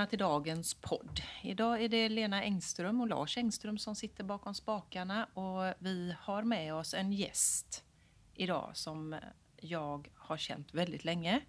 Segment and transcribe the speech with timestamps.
[0.00, 1.20] Välkomna till dagens podd.
[1.42, 6.42] Idag är det Lena Engström och Lars Engström som sitter bakom spakarna och vi har
[6.42, 7.84] med oss en gäst
[8.34, 9.16] idag som
[9.56, 11.40] jag har känt väldigt länge.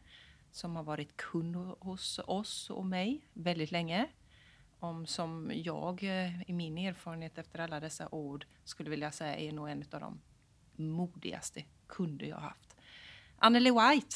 [0.51, 4.07] Som har varit kund hos oss och mig väldigt länge.
[4.79, 9.51] Om som jag eh, i min erfarenhet efter alla dessa ord skulle vilja säga är
[9.51, 10.21] nog en av de
[10.75, 12.77] modigaste kunder jag haft.
[13.37, 14.15] Anneli White,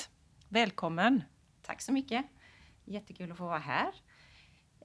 [0.49, 1.23] välkommen!
[1.61, 2.25] Tack så mycket.
[2.85, 4.04] Jättekul att få vara här.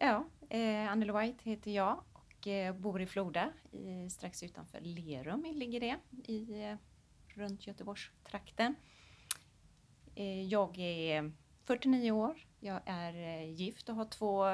[0.03, 5.47] Ja, eh, Anneli White heter jag och eh, bor i Floda, i, strax utanför Lerum
[5.53, 5.97] ligger det,
[6.33, 6.77] i, eh,
[7.35, 8.75] runt Göteborgstrakten.
[10.15, 11.33] Eh, jag är
[11.65, 14.45] 49 år, jag är eh, gift och har två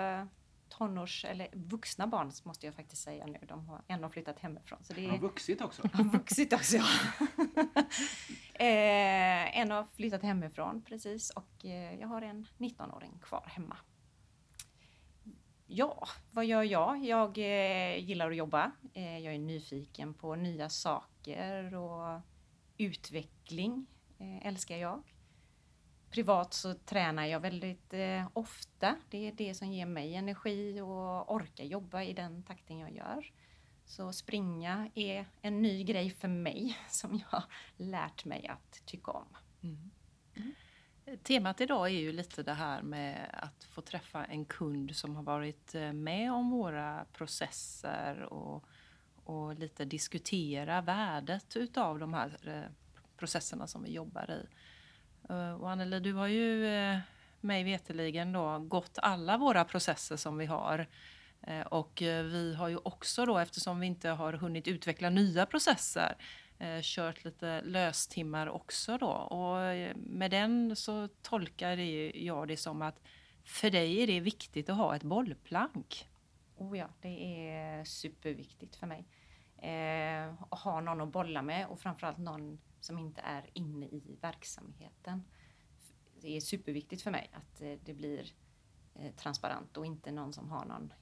[0.69, 3.39] tonårs eller vuxna barn måste jag faktiskt säga nu.
[3.49, 4.79] De har, en har flyttat hemifrån.
[4.83, 5.89] Så det Han har vuxit också.
[5.93, 6.85] har vuxit också, ja.
[8.65, 13.77] eh, en har flyttat hemifrån precis och eh, jag har en 19-åring kvar hemma.
[15.69, 17.05] Ja, vad gör jag?
[17.05, 18.73] Jag eh, gillar att jobba.
[18.95, 22.21] Eh, jag är nyfiken på nya saker och
[22.77, 23.87] utveckling
[24.19, 25.03] eh, älskar jag.
[26.11, 28.97] Privat så tränar jag väldigt eh, ofta.
[29.11, 33.33] Det är det som ger mig energi och orkar jobba i den takten jag gör.
[33.85, 37.43] Så springa är en ny grej för mig som jag
[37.77, 39.37] lärt mig att tycka om.
[39.63, 39.91] Mm.
[41.23, 45.23] Temat idag är ju lite det här med att få träffa en kund som har
[45.23, 48.65] varit eh, med om våra processer och,
[49.25, 52.73] och lite diskutera värdet utav de här eh,
[53.17, 54.47] processerna som vi jobbar i.
[55.29, 56.71] Eh, och Anneli, du har ju
[57.41, 60.87] mig veteligen då gått alla våra processer som vi har.
[61.67, 66.17] Och vi har ju också då, eftersom vi inte har hunnit utveckla nya processer,
[66.59, 69.11] Eh, kört lite löstimmar också då.
[69.11, 71.77] Och eh, med den så tolkar
[72.17, 73.01] jag det som att
[73.45, 76.09] för dig är det viktigt att ha ett bollplank.
[76.57, 79.07] Oh ja, det är superviktigt för mig.
[79.59, 84.17] Eh, att ha någon att bolla med och framförallt någon som inte är inne i
[84.21, 85.25] verksamheten.
[86.21, 88.33] Det är superviktigt för mig att eh, det blir
[89.17, 90.93] transparent och inte någon som har någon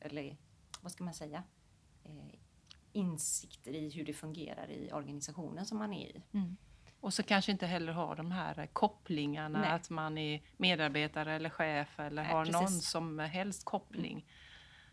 [0.00, 0.36] eller
[0.80, 1.42] vad ska man säga?
[2.92, 6.22] Insikter i hur det fungerar i organisationen som man är i.
[7.00, 9.70] Och så kanske inte heller ha de här kopplingarna, Nej.
[9.70, 12.88] att man är medarbetare eller chef eller Nej, har någon precis.
[12.88, 14.26] som helst koppling.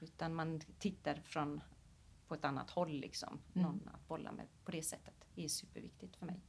[0.02, 1.62] Utan man tittar från
[2.28, 3.40] på ett annat håll liksom.
[3.54, 5.14] Någon att bolla med på det sättet.
[5.36, 6.40] Det är superviktigt för mig.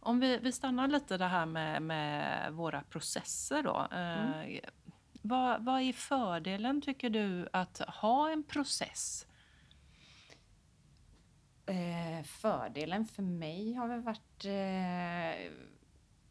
[0.00, 3.88] Om vi, vi stannar lite det här med, med våra processer då.
[3.96, 4.60] Eh,
[5.22, 9.26] vad, vad är fördelen tycker du att ha en process?
[11.70, 15.52] Eh, fördelen för mig har väl varit eh,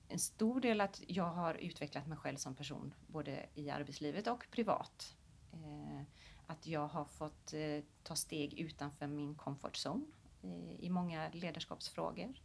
[0.07, 4.47] en stor del att jag har utvecklat mig själv som person både i arbetslivet och
[4.51, 5.15] privat.
[5.53, 6.01] Eh,
[6.47, 10.05] att jag har fått eh, ta steg utanför min comfort zone
[10.43, 12.41] eh, i många ledarskapsfrågor.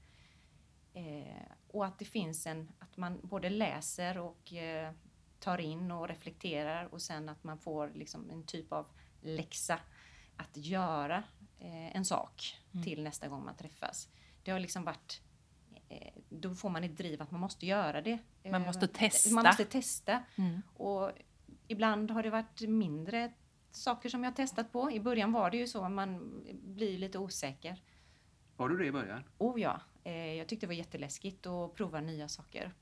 [0.93, 4.93] Eh, och att det finns en, att man både läser och eh,
[5.39, 8.87] tar in och reflekterar och sen att man får liksom en typ av
[9.21, 9.81] läxa
[10.37, 11.25] att göra
[11.71, 14.09] en sak till nästa gång man träffas.
[14.43, 15.23] Det har liksom varit
[15.89, 18.19] eh, då får man ett driv att man måste göra det.
[18.45, 19.35] Man Eh, måste testa.
[19.35, 20.23] Man måste testa.
[20.37, 20.63] Mm.
[20.75, 21.11] Och
[21.69, 23.33] ibland har det varit mindre
[23.71, 24.91] saker som jag har testat på.
[24.91, 27.83] I början var det ju så, man blir lite osäker.
[28.57, 29.25] Var du det i början?
[29.39, 32.73] Oh ja, eh, jag tyckte det var jätteläskigt att prova nya saker.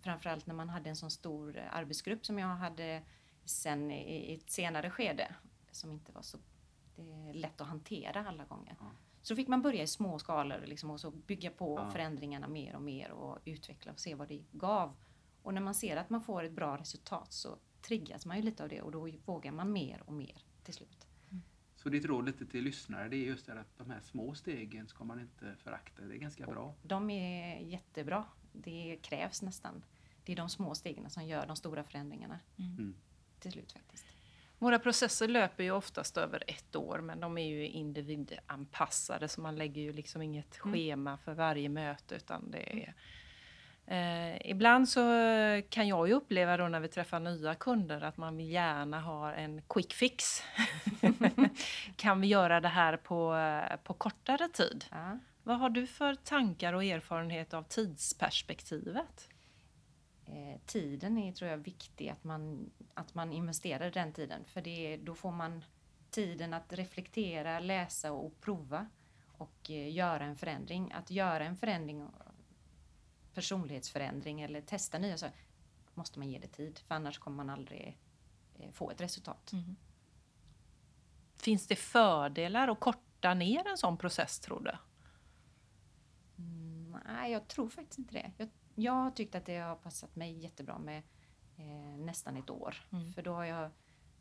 [0.00, 3.02] Framförallt när man hade en sån stor eh, arbetsgrupp som jag hade
[3.44, 5.34] sen i ett senare skede.
[5.70, 6.38] Som inte var så
[6.98, 8.76] eh, lätt att hantera alla gånger.
[8.80, 8.90] Ja.
[9.22, 11.90] Så fick man börja i små skalor liksom, och så bygga på Ja.
[11.90, 14.96] förändringarna mer och mer och utveckla och se vad det gav.
[15.42, 18.62] Och när man ser att man får ett bra resultat så triggas man ju lite
[18.62, 21.04] av det och då vågar man mer och mer till slut.
[21.76, 24.88] Så ditt råd lite till lyssnare det är just det att de här små stegen
[24.88, 26.02] ska man inte förakta.
[26.02, 26.74] Det är ganska bra.
[26.82, 28.24] De är jättebra.
[28.52, 29.84] Det krävs nästan.
[30.24, 32.94] Det är de små stegen som gör de stora förändringarna Mm.
[33.40, 34.04] till slut faktiskt.
[34.58, 39.56] Våra processer löper ju oftast över ett år men de är ju individanpassade så man
[39.56, 40.72] lägger ju liksom inget Mm.
[40.72, 42.94] schema för varje möte utan det är
[43.90, 45.00] Eh, ibland så
[45.68, 49.32] kan jag ju uppleva då när vi träffar nya kunder att man vill gärna ha
[49.32, 50.42] en quick fix.
[51.96, 53.36] kan vi göra det här på,
[53.84, 54.84] på kortare tid?
[54.90, 55.18] Ja.
[55.42, 59.28] Vad har du för tankar och erfarenhet av tidsperspektivet?
[60.32, 64.44] Eh, tiden är tror jag viktig, att man, att man investerar den tiden.
[64.44, 65.64] För det, då får man
[66.10, 68.86] tiden att reflektera, läsa och prova
[69.26, 70.92] och eh, göra en förändring.
[70.92, 72.06] Att göra en förändring,
[73.34, 75.40] personlighetsförändring eller testa nya saker,
[75.94, 76.78] måste man ge det tid.
[76.78, 77.98] För annars kommer man aldrig
[78.54, 79.52] eh, få ett resultat.
[79.52, 79.76] Mm.
[81.36, 84.72] Finns det fördelar att korta ner en sån process tror du?
[86.42, 88.32] Mm, nej, jag tror faktiskt inte det.
[88.36, 88.48] Jag,
[88.78, 91.02] jag har tyckt att det har passat mig jättebra med
[91.56, 92.76] eh, nästan ett år.
[92.92, 93.12] Mm.
[93.12, 93.70] För då har jag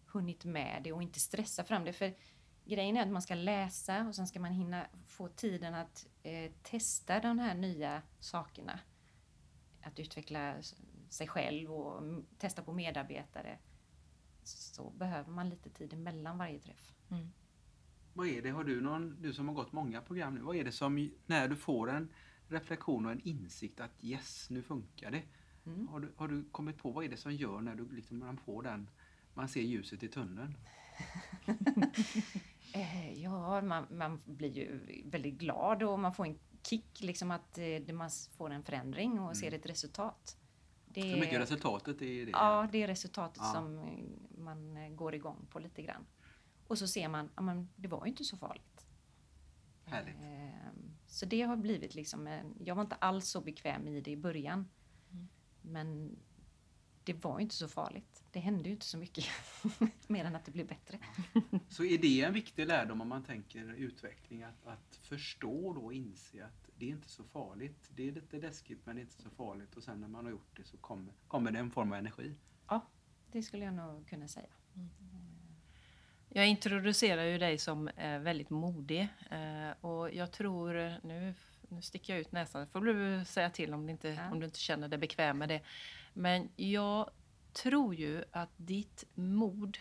[0.05, 1.93] hunnit med det och inte stressa fram det.
[1.93, 2.13] För
[2.65, 6.51] grejen är att man ska läsa och sen ska man hinna få tiden att eh,
[6.63, 8.79] testa de här nya sakerna.
[9.81, 10.55] Att utveckla
[11.09, 13.59] sig själv och testa på medarbetare.
[14.43, 16.93] Så behöver man lite tid emellan varje träff.
[17.11, 17.31] Mm.
[18.13, 20.63] Vad är det, har du någon, du som har gått många program nu, vad är
[20.63, 22.13] det som, när du får en
[22.47, 25.23] reflektion och en insikt att yes, nu funkar det.
[25.65, 25.87] Mm.
[25.87, 28.37] Har, du, har du kommit på vad är det som gör när du liksom, man
[28.37, 28.89] får den,
[29.33, 30.57] man ser ljuset i tunneln?
[32.73, 37.57] Eh, ja, man, man blir ju väldigt glad och man får en kick liksom att
[37.57, 40.37] eh, det- man får en förändring och ser ett resultat.
[40.85, 42.31] Det Så mycket resultatet är det.
[42.31, 43.51] Ja, det är resultatet Ja.
[43.53, 43.85] som
[44.37, 46.05] man går igång på lite grann.
[46.67, 48.86] Och så ser man, ja men det var ju inte så farligt.
[49.87, 50.15] Härligt.
[50.15, 54.17] Ehm, Så det har blivit liksom, jag var inte alls så bekväm i det i
[54.17, 54.67] början.
[55.11, 55.27] Mm.
[55.61, 56.19] Men
[57.03, 58.23] det var ju inte så farligt.
[58.31, 59.25] Det hände ju inte så mycket.
[60.07, 60.99] Mer än att det blev bättre.
[61.69, 65.93] Så är det en viktig lärdom om man tänker utveckling, att, att förstå då och
[65.93, 67.91] inse att det är inte så farligt.
[67.95, 70.31] Det är lite läskigt men det är inte så farligt och sen när man har
[70.31, 72.35] gjort det så kommer, kommer det en form av energi.
[73.31, 74.49] Det skulle jag nog kunna säga.
[76.29, 81.33] Jag introducerar ju dig som eh, väldigt modig eh, och jag tror, nu,
[81.69, 84.31] nu sticker jag ut näsan, får du säga till om du, inte, Ja.
[84.31, 85.61] om du inte känner dig bekväm med det.
[86.13, 87.09] Men jag
[87.53, 89.77] tror ju att ditt mod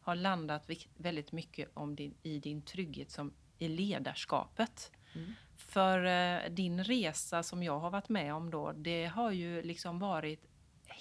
[0.00, 4.92] har landat väldigt mycket om din, i din trygghet som i ledarskapet.
[5.14, 5.32] Mm.
[5.56, 9.98] För eh, din resa som jag har varit med om då, det har ju liksom
[9.98, 10.44] varit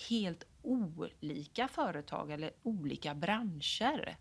[0.10, 4.18] helt olika företag eller olika branscher.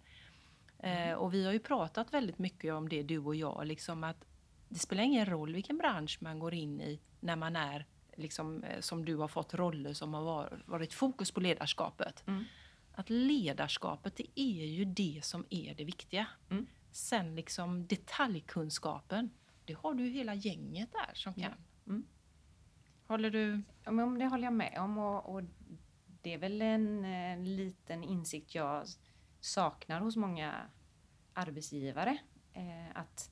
[0.82, 4.24] Eh, och vi har ju pratat väldigt mycket om det du och jag, liksom att
[4.68, 7.86] det spelar ingen roll vilken bransch man går in i när man är,
[8.16, 12.24] liksom, eh, som du har fått roller som har var- varit fokus på ledarskapet.
[12.26, 12.44] Mm.
[12.92, 16.26] Att ledarskapet, det är ju det som är det viktiga.
[16.50, 16.66] Mm.
[16.90, 19.30] Sen liksom detaljkunskapen,
[19.64, 21.52] det har du ju hela gänget där som kan.
[21.86, 22.06] Mm.
[23.06, 23.62] Håller du...
[23.84, 25.42] Ja, men det håller jag med om och, och
[26.22, 28.84] det är väl en, eh, liten insikt jag
[29.40, 30.70] saknar hos många
[31.34, 32.18] arbetsgivare.
[32.52, 33.30] Eh, att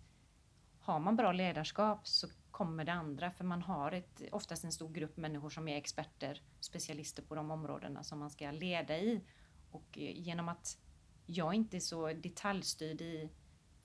[0.81, 4.93] har man bra ledarskap så kommer det andra för man har ett, oftast en stor
[4.93, 9.25] grupp människor som är experter, specialister på de områdena som man ska leda i.
[9.70, 10.78] Och eh, genom att
[11.26, 13.31] jag inte är så detaljstyrd i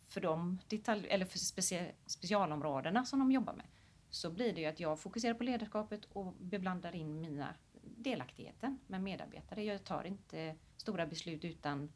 [0.05, 3.65] för de detalj, eller för specia, specialområdena som de jobbar med
[4.09, 9.01] så blir det ju att jag fokuserar på ledarskapet och beblandar in mina delaktigheten med
[9.01, 9.63] medarbetare.
[9.63, 11.91] Jag tar inte stora beslut utan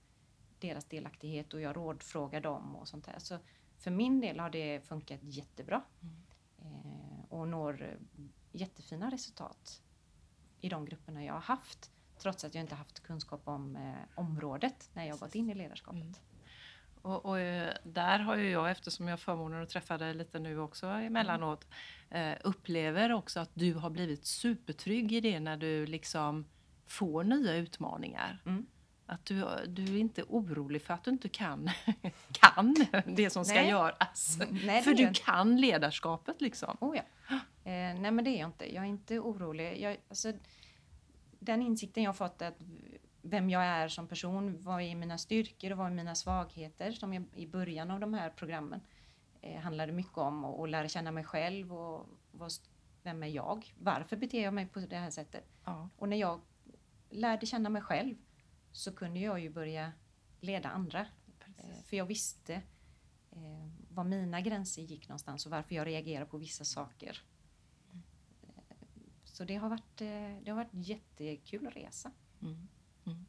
[0.60, 3.20] deras delaktighet och jag rådfrågar dem och sånt där.
[3.20, 3.38] Så
[3.78, 5.82] för min del har det funkat jättebra
[6.60, 9.82] eh, och når eh, jättefina resultat
[10.62, 11.92] i de grupperna jag har haft.
[12.18, 16.02] Trots att jag inte haft kunskap om eh, området när jag gått in i ledarskapet.
[16.02, 16.14] Mm.
[17.02, 17.38] Och, och
[17.84, 21.68] där har ju jag, eftersom jag har förmånen att träffa dig lite nu också emellanåt,
[22.10, 26.46] eh, upplever också att du har blivit supertrygg i det när du liksom
[26.86, 28.42] får nya utmaningar.
[28.46, 28.66] Mm.
[29.10, 31.70] Att du, du är inte orolig för att du inte kan,
[32.32, 33.70] kan det som ska Nej.
[33.70, 34.40] göras.
[34.66, 36.78] Nej, för du jag kan ledarskapet liksom.
[36.80, 37.04] Oh ja.
[37.64, 38.76] Eh, nej men det är jag inte.
[38.76, 39.82] Jag är inte orolig.
[39.82, 40.34] Jag, alltså,
[41.40, 42.62] den insikten jag fått att
[43.22, 47.14] vem jag är som person, vad är mina styrkor och vad är mina svagheter som
[47.14, 48.82] jag i början av de här programmen
[49.42, 52.52] eh, handlade mycket om att att lära känna mig själv och vad,
[53.04, 53.74] vem är jag?
[53.78, 55.46] Varför beter jag mig på det här sättet?
[55.66, 55.90] Ja.
[55.98, 56.42] Och när jag
[57.10, 58.16] lärde känna mig själv
[58.78, 59.92] så kunde jag ju börja
[60.40, 61.00] leda andra.
[61.58, 62.54] Eh, För jag visste
[63.32, 67.22] eh, var mina gränser gick någonstans och varför jag reagerar på vissa saker.
[67.94, 68.00] Eh,
[69.24, 72.12] Så det har varit, det har varit jättekul resa.
[72.42, 72.68] Mm.
[73.06, 73.26] Mm.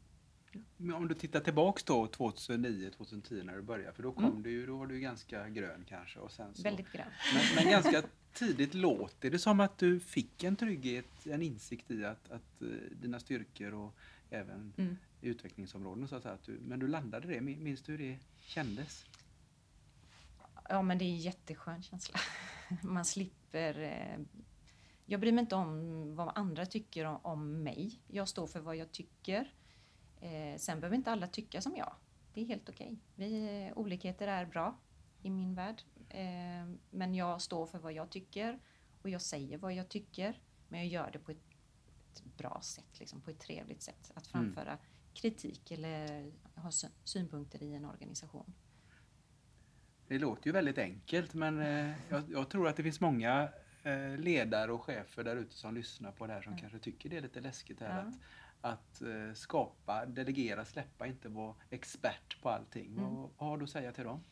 [0.77, 4.43] Men om du tittar tillbaks då 2009-2010 när du började, för då kom Mm.
[4.43, 6.19] du ju, då var du ganska grön kanske.
[6.19, 7.07] Och sen så, Väldigt grön.
[7.33, 8.03] men, men ganska
[8.33, 13.19] tidigt låter det som att du fick en trygghet, en insikt i att, att dina
[13.19, 13.95] styrkor och
[14.29, 14.97] även Mm.
[15.21, 19.05] utvecklingsområden så att du, men du landade det, Min- minns du hur det kändes?
[20.69, 22.19] Ja, men det är en jätteskön känsla.
[22.83, 23.79] Man slipper...
[23.79, 24.19] Eh,
[25.05, 28.01] jag bryr mig inte om vad andra tycker om, om mig.
[28.07, 29.53] Jag står för vad jag tycker.
[30.21, 31.95] Eh, sen behöver inte alla tycka som jag.
[32.33, 32.97] Det är helt okej.
[33.15, 34.77] Vi eh, Olikheter är bra
[35.21, 35.81] i min värld.
[36.91, 38.59] Men jag står för vad jag tycker
[39.01, 40.39] och jag säger vad jag tycker.
[40.67, 41.43] Men jag gör det på ett,
[42.15, 44.11] ett bra sätt, liksom, på ett trevligt sätt.
[44.15, 44.53] Att Mm.
[44.53, 44.77] framföra
[45.13, 48.53] kritik eller ha sy- synpunkter i en organisation.
[50.07, 53.49] Det låter ju väldigt enkelt men eh, jag, jag tror att det finns många
[53.83, 56.57] eh, ledare och chefer där ute som lyssnar på det här som Ja.
[56.59, 57.99] kanske tycker det är lite läskigt här Ja.
[58.01, 58.15] att,
[58.61, 62.85] att eh, skapa, delegera, släppa, inte vara expert på allting.
[62.91, 63.03] Mm.
[63.03, 64.23] Vad, vad har du att säga till dem?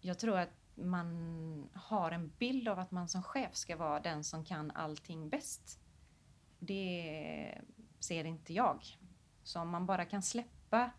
[0.00, 4.24] Jag tror att man har en bild av att man som chef ska vara den
[4.24, 5.78] som kan allting bäst.
[6.64, 7.58] Det
[8.00, 8.82] ser inte jag.
[9.42, 10.90] Så om man bara kan släppa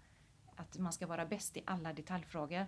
[0.56, 2.66] att man ska vara bäst i alla detaljfrågor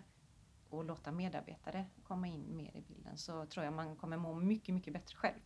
[0.70, 4.76] och låta medarbetare komma in mer i bilden så tror jag man kommer må mycket,
[4.76, 5.40] mycket bättre själv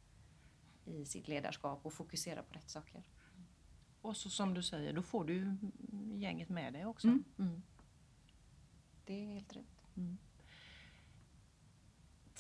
[0.85, 3.03] i sitt ledarskap och fokusera på rätt saker.
[4.01, 5.57] Och så som du säger, då får du
[6.15, 7.07] gänget med dig också.
[7.07, 7.23] Mm.
[7.39, 7.61] Mm.
[9.05, 9.87] Det är helt rätt.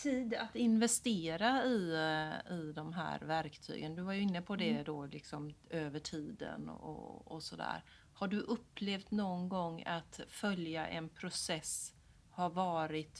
[0.01, 3.95] Tid att investera i, eh, i de här verktygen.
[3.95, 4.83] Du var ju inne på det Mm.
[4.83, 7.83] då liksom över tiden och, och sådär.
[8.13, 11.93] Har du upplevt någon gång att följa en process
[12.29, 13.19] har varit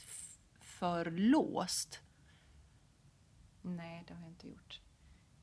[0.60, 2.00] för låst?
[3.62, 4.80] Nej, det har jag inte gjort.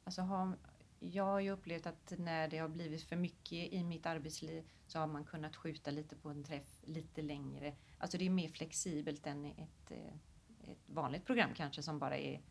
[0.03, 0.57] Alltså har,
[0.99, 4.99] jag har ju upplevt att när det har blivit för mycket i mitt arbetsliv så
[4.99, 7.75] har man kunnat skjuta lite på en träff lite längre.
[7.97, 10.13] Alltså det är mer flexibelt än ett, eh,
[10.71, 12.41] ett vanligt program kanske som bara är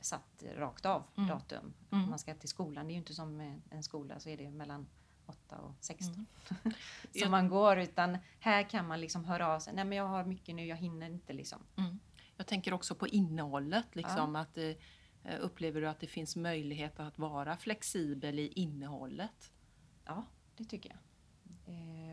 [0.00, 1.28] satt rakt av Mm.
[1.28, 1.74] datum.
[1.90, 2.10] Mm.
[2.10, 3.40] Man ska till skolan, det är ju inte som
[3.70, 4.86] en- skola så är det mellan
[5.26, 6.26] 8 och 16
[6.64, 6.74] Mm.
[7.22, 9.74] som man går utan här kan man liksom höra av sig.
[9.74, 11.58] Nej men jag har mycket nu, jag hinner inte liksom.
[12.36, 13.96] Jag tänker också på innehållet.
[13.96, 14.72] Liksom, att, eh,
[15.40, 19.52] upplever du att det finns möjlighet att vara flexibel i innehållet?
[20.04, 20.24] Ja,
[20.56, 20.98] det tycker jag.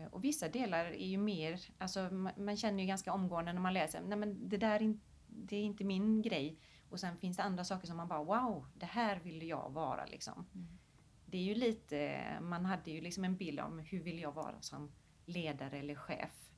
[0.08, 3.60] Eh, och vissa delar är ju mer, alltså man, man känner ju ganska omgående när
[3.60, 6.58] man läser, nej men det där är, det är inte min grej.
[6.90, 10.06] Och sen finns det andra saker som man bara, wow, det här vill jag vara
[10.06, 10.46] liksom.
[10.54, 10.78] Mm.
[11.26, 14.60] Det är ju lite, man hade ju liksom en bild om hur vill jag vara
[14.60, 14.92] som
[15.24, 16.50] ledare eller chef.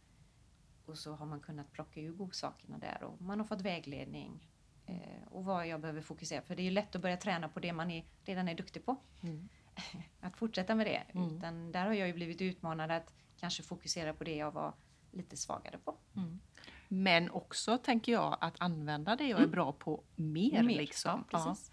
[0.85, 4.51] Och så har man kunnat plocka ur godsakerna där och man har fått vägledning.
[4.87, 7.61] Eh, och vad jag behöver fokusera för det är ju lätt att börja träna på
[7.61, 8.97] det man är, redan är duktig på
[10.21, 11.03] att fortsätta med det.
[11.15, 11.37] Mm.
[11.37, 14.75] Utan där har jag ju blivit utmanad att kanske fokusera på det jag var
[15.13, 15.97] lite svagare på.
[16.17, 16.41] Mm.
[16.89, 19.51] Men också tänker jag att använda det jag är Mm.
[19.51, 20.63] bra på mer.
[20.63, 21.25] Mer, liksom.
[21.31, 21.71] ja, precis.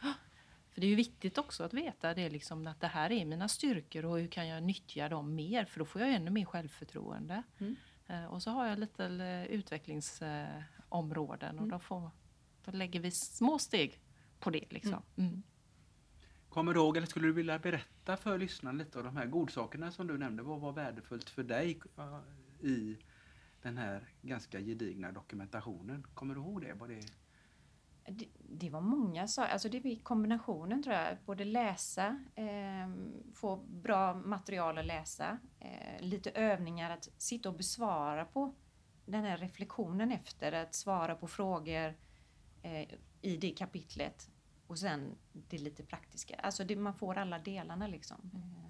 [0.72, 3.48] För det är ju viktigt också att veta det liksom, att det här är mina
[3.48, 5.66] styrkor och hur kan jag nyttja dem mer?
[5.66, 7.44] För då får jag ännu mer självförtroende.
[7.60, 7.76] Mm.
[8.08, 11.70] Eh, Och så har jag lite eh, utvecklingsområden och Mm.
[11.70, 12.12] då, får,
[12.66, 14.00] då lägger vi små steg
[14.40, 14.64] på det.
[14.70, 15.02] Liksom.
[16.58, 19.92] Kommer du ihåg, eller skulle du vilja berätta för lyssnarna lite av de här godsakerna
[19.92, 20.44] som du nämnde?
[20.44, 22.98] Vad var värdefullt för dig eh, i
[23.62, 26.08] den här ganska gedigna dokumentationen?
[26.14, 26.74] Kommer du ihåg det?
[26.74, 27.02] Var det
[28.06, 31.18] Det, det var många saker, alltså det var kombinationen tror jag.
[31.26, 32.90] Både läsa, eh,
[33.34, 38.56] få bra material att läsa, eh, lite övningar att sitta och besvara på
[39.06, 41.94] den här reflektionen efter, att svara på frågor
[42.62, 42.88] eh,
[43.22, 44.30] i det kapitlet.
[44.68, 48.32] Och sen det lite praktiska, alltså det, man får alla delarna liksom.
[48.34, 48.68] Eh,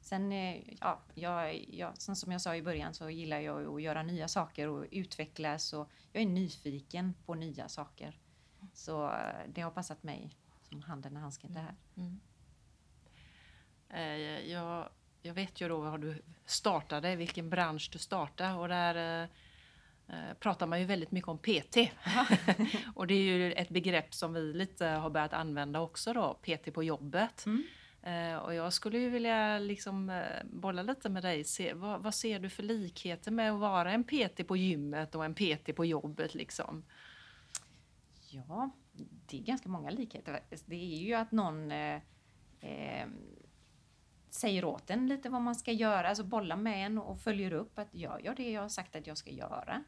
[0.00, 3.82] Sen, eh, ja, jag, jag, sen som jag sa i början så gillar jag att
[3.82, 8.18] göra nya saker och utvecklas och jag är nyfiken på nya saker.
[8.72, 11.74] Så eh, det har passat mig som handen i handsken det här.
[11.96, 12.20] Mm.
[14.48, 14.88] Jag,
[15.22, 19.28] jag vet ju då var du startade, vilken bransch du startade och där
[20.40, 21.76] pratar man ju väldigt mycket om PT.
[22.94, 26.74] och det är ju ett begrepp som vi lite har börjat använda också då, PT
[26.74, 27.46] på jobbet.
[27.46, 27.64] Mm.
[28.02, 31.44] Eh, och jag skulle ju vilja liksom eh, bolla lite med dig.
[31.44, 35.24] Se, vad, vad ser du för likheter med att vara en PT på gymmet och
[35.24, 36.84] en PT på jobbet liksom?
[38.30, 38.70] Ja,
[39.26, 40.40] det är ganska många likheter.
[40.66, 42.00] Det är ju att någon eh,
[42.60, 43.08] eh,
[44.30, 47.78] säger åt en lite vad man ska göra, alltså bollar med en och följer upp
[47.78, 49.84] att jag gör det jag har sagt att jag ska göra.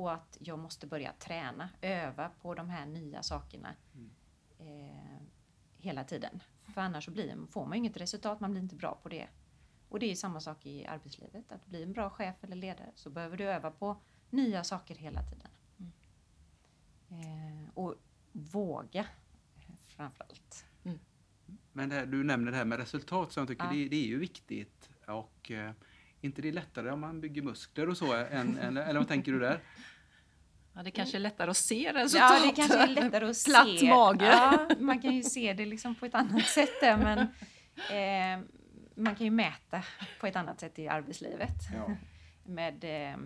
[0.00, 4.10] Och att jag måste börja träna, öva på de här nya sakerna Mm.
[4.58, 5.22] eh,
[5.76, 6.42] hela tiden.
[6.74, 9.28] För annars så blir, får man inget resultat, man blir inte bra på det.
[9.88, 11.52] Och det är samma sak i arbetslivet.
[11.52, 13.96] Att bli en bra chef eller ledare så behöver du öva på
[14.30, 15.48] nya saker hela tiden.
[15.78, 17.62] Mm.
[17.64, 17.94] Eh, och
[18.32, 19.06] våga
[19.88, 20.64] framförallt.
[21.72, 23.70] Men det här, du nämner det här med resultat som jag tycker Ja.
[23.72, 24.90] det, det är ju viktigt.
[25.06, 25.72] Och eh,
[26.20, 29.32] inte det är lättare om man bygger muskler och så, än, än, eller vad tänker
[29.32, 29.60] du där?
[30.74, 32.30] Ja, det kanske är lättare att se resultat.
[32.42, 33.88] Ja, det kanske är lättare att Platt se.
[33.88, 34.24] mage.
[34.26, 37.18] Ja, man kan ju se det liksom på ett annat sätt där, men
[38.38, 38.46] eh,
[38.94, 39.82] man kan ju mäta
[40.20, 41.54] på ett annat sätt i arbetslivet.
[41.74, 41.96] Ja.
[42.44, 43.16] Med eh,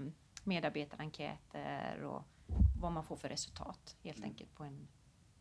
[0.44, 2.24] medarbetarenkäter och
[2.80, 4.30] vad man får för resultat helt Mm.
[4.30, 4.88] enkelt på en,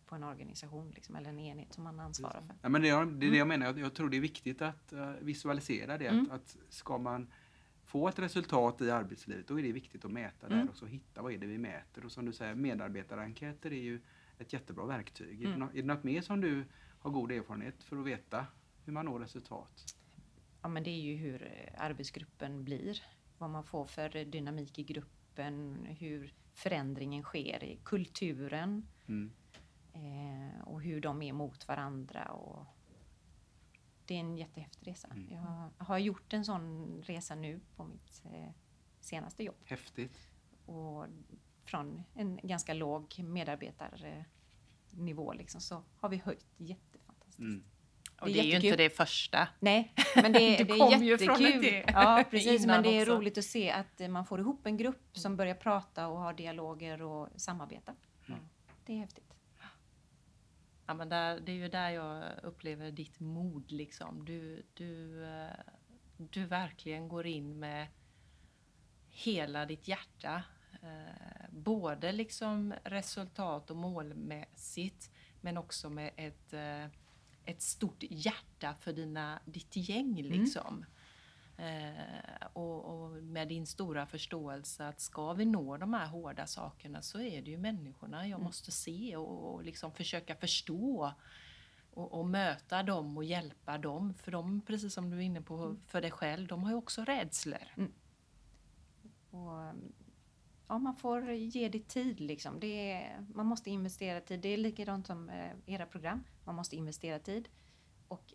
[0.05, 2.55] på en organisation liksom, eller en enhet som man ansvarar för.
[2.61, 4.61] Ja, men det, är- det är det jag menar, jag, jag tror det är viktigt
[4.61, 6.07] att eh, visualisera det.
[6.07, 6.25] Mm.
[6.31, 7.31] Att, att ska man
[7.93, 10.59] få ett resultat i arbetslivet, då är det viktigt att mäta Mm.
[10.59, 12.05] där och så hitta vad är det vi mäter.
[12.05, 14.01] Och som du säger, medarbetarenkäter är ju
[14.37, 15.41] ett jättebra verktyg.
[15.43, 15.67] Är, det Mm.
[15.69, 16.65] är det något mer som du
[16.99, 18.45] har god erfarenhet för att veta
[18.85, 19.95] hur man når resultat?
[20.61, 23.01] Ja, men det är ju hur eh, arbetsgruppen blir.
[23.37, 29.31] Vad man får för dynamik i gruppen, hur förändringen sker i kulturen Mm.
[29.93, 32.25] eh, och hur de är mot varandra.
[32.31, 32.65] Och
[34.07, 35.07] det är en jättehäftig resa.
[35.07, 35.31] Mm.
[35.33, 38.49] Jag har gjort en sån resa nu på mitt eh,
[38.99, 39.55] senaste jobb.
[39.65, 40.17] Häftigt.
[40.65, 41.05] Och
[41.65, 47.39] från en ganska låg medarbetarnivå liksom, så har vi höjt jättefantastiskt.
[47.39, 47.63] Mm.
[48.19, 49.47] Och Det det är är ju inte det första.
[49.59, 51.61] Nej, men det, Du det är ju från jättekul.
[51.61, 52.65] det Ja, precis.
[52.65, 53.17] Men det är också.
[53.17, 57.01] roligt att se att man får ihop en grupp som börjar prata och ha dialoger
[57.01, 57.95] och samarbeta.
[58.27, 58.39] Mm.
[58.85, 59.32] Det är häftigt.
[60.93, 63.71] Ja, men där, det är ju där jag upplever ditt mod.
[63.71, 64.25] Liksom.
[64.25, 65.59] Du, du, eh,
[66.17, 67.87] du verkligen går in med
[69.09, 70.43] hela ditt hjärta.
[70.81, 76.85] Eh, både liksom resultat och målmässigt men också med ett, eh,
[77.45, 80.21] ett stort hjärta för dina, ditt gäng.
[80.21, 80.85] Liksom.
[81.57, 87.01] Eh, och, och med din stora förståelse att ska vi nå de här hårda sakerna
[87.01, 88.43] så är det ju människorna jag Mm.
[88.43, 91.13] måste se och, och liksom försöka förstå
[91.91, 94.13] och, och möta dem och hjälpa dem.
[94.13, 97.03] För de, precis som du är inne på, för dig själv, de har ju också
[97.05, 97.67] rädslor.
[99.31, 99.93] Och, um,
[100.67, 102.19] ja, man får ge det tid.
[102.19, 102.59] Liksom.
[102.59, 104.39] Det är, man måste investera tid.
[104.39, 106.23] Det är likadant som eh, era program.
[106.43, 107.49] Man måste investera tid
[108.07, 108.33] och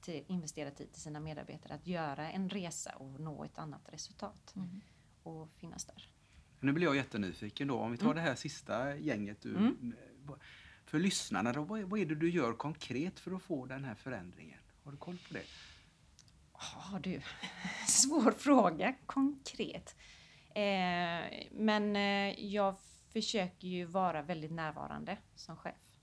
[0.00, 4.52] till, investera tid till sina medarbetare att göra en resa och nå ett annat resultat
[4.56, 4.80] Mm.
[5.22, 6.10] och finnas där.
[6.60, 7.78] Nu blir jag jättenyfiken då.
[7.78, 8.16] Om vi tar Mm.
[8.16, 9.40] det här sista gänget.
[9.42, 9.94] Du, Mm.
[10.84, 13.94] För lyssnarna, då, vad, vad är det du gör konkret för att få den här
[13.94, 14.60] förändringen?
[14.84, 15.42] Har du koll på det?
[16.52, 17.20] Ja du,
[17.88, 19.96] svår fråga konkret.
[20.48, 22.74] Eh, men eh, jag
[23.12, 25.98] försöker ju vara väldigt närvarande som chef.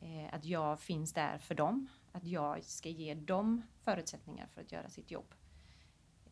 [0.00, 1.88] Eh, att jag finns där för dem.
[2.14, 5.34] Att jag ska ge dem förutsättningar för att göra sitt jobb.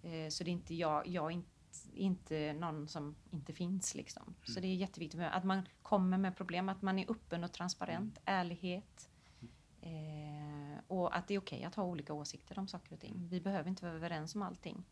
[0.02, 1.48] Eh, så det är inte jag, jag är inte,
[1.92, 4.34] inte någon som inte finns liksom.
[4.44, 8.18] Så det är jätteviktigt att man kommer med problem, att man är öppen och transparent,
[8.24, 9.10] ärlighet.
[9.80, 13.28] Eh, och att det är okej att ha olika åsikter om saker och ting.
[13.30, 14.84] Vi behöver inte vara överens om allting.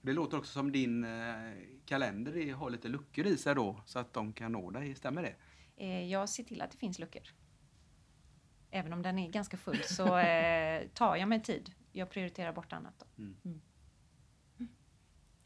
[0.00, 1.52] Det låter också som din eh,
[1.84, 4.94] kalender har lite luckor i sig då så att de kan nå dig.
[4.94, 5.34] Stämmer det?
[5.76, 7.22] Eh, jag ser till att det finns luckor.
[8.74, 11.72] Även om den är ganska full så eh, tar jag mig tid.
[11.92, 12.94] Jag prioriterar bort annat.
[12.98, 13.06] Då.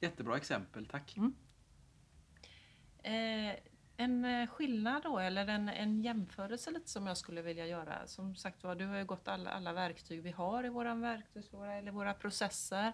[0.00, 1.16] Jättebra exempel, tack.
[3.02, 3.54] Eh,
[3.96, 8.06] en eh, skillnad då, eller en, en jämförelse lite som jag skulle vilja göra.
[8.06, 11.72] Som sagt var, du har ju gått alla, alla verktyg vi har i våra verktygslåda
[11.72, 12.92] eller våra processer.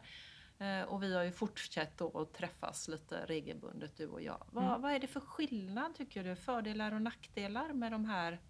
[0.59, 4.47] Eh, och vi har ju fortsatt då att träffas lite regelbundet du och jag.
[4.51, 4.81] Vad, Mm.
[4.83, 6.37] vad är det för skillnad tycker du?
[6.37, 8.41] Fördelar och nackdelar med de här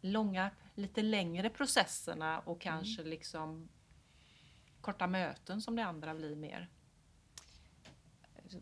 [0.00, 3.68] långa, lite längre processerna och kanske liksom
[4.80, 6.68] korta möten som det andra blir mer?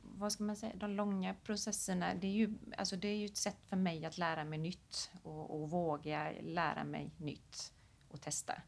[0.02, 0.76] Vad ska man säga?
[0.76, 4.18] De långa processerna, det är ju, alltså det är ju ett sätt för mig att
[4.18, 7.72] lära mig nytt och, och våga lära mig nytt
[8.08, 8.62] och testa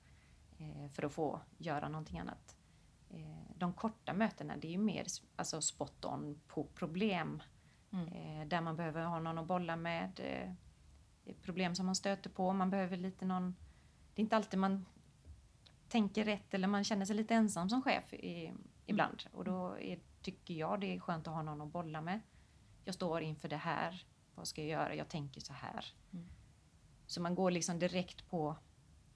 [0.58, 2.56] eh, för att få göra någonting annat.
[3.10, 7.42] Eh, de korta mötena, det är ju mer alltså spot on på problem
[7.92, 8.08] Mm.
[8.08, 10.20] eh, där man behöver ha någon att bolla med.
[11.34, 13.56] Problem som man stöter på, man behöver lite någon...
[14.14, 14.86] Det är inte alltid man
[15.88, 18.52] tänker rätt eller man känner sig lite ensam som chef i,
[18.86, 19.24] ibland.
[19.32, 22.20] Och då är, tycker jag det är skönt att ha någon att bolla med.
[22.84, 24.06] Jag står inför det här.
[24.34, 24.94] Vad ska jag göra?
[24.94, 25.94] Jag tänker så här.
[26.12, 26.28] Mm.
[27.06, 28.56] Så man går liksom direkt på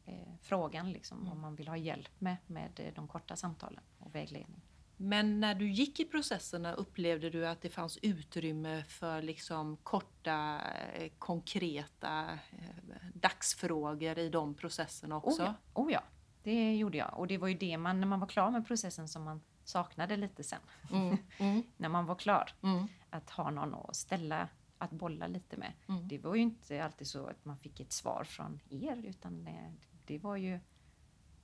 [0.04, 1.32] eh, frågan liksom, Mm.
[1.32, 4.61] om man vill ha hjälp med, med eh, de korta samtalen och vägledning.
[5.02, 10.60] Men när du gick i processerna upplevde du att det fanns utrymme för liksom korta,
[10.94, 15.42] eh, konkreta eh, dagsfrågor i de processerna också?
[15.42, 15.82] Oh ja.
[15.82, 16.02] oh ja.
[16.42, 17.18] det gjorde jag.
[17.18, 20.16] Och det var ju det man, när man var klar med processen som man saknade
[20.16, 20.60] lite sen.
[20.92, 21.16] Mm.
[21.38, 21.62] Mm.
[21.76, 22.54] när man var klar.
[22.62, 22.88] Mm.
[23.10, 25.72] Att ha någon att ställa, att bolla lite med.
[25.88, 26.08] Mm.
[26.08, 29.74] Det var ju inte alltid så att man fick ett svar från er utan det,
[30.06, 30.60] det var ju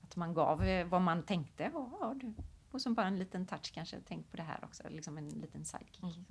[0.00, 1.70] att man gav eh, vad man tänkte.
[1.74, 2.34] Och, ja, du,
[2.70, 4.82] och som bara en liten touch kanske, tänk på det här också.
[4.88, 6.02] Liksom en liten sidekick.
[6.02, 6.24] Mm.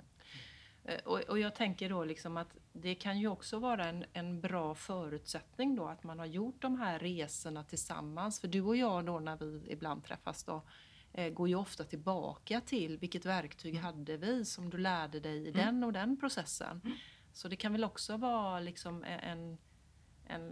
[0.84, 4.40] Eh, Och, och jag tänker då liksom att det kan ju också vara en, en
[4.40, 8.40] bra förutsättning då att man har gjort de här resorna tillsammans.
[8.40, 10.62] För du och jag då när vi ibland träffas då
[11.12, 15.48] eh, går ju ofta tillbaka till vilket verktyg hade vi som du lärde dig i
[15.48, 15.52] Mm.
[15.66, 16.80] den och den processen.
[17.32, 19.58] Så det kan väl också vara liksom en,
[20.28, 20.42] en,